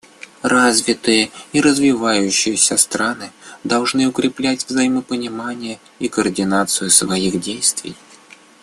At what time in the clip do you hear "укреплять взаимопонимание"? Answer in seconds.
4.07-5.79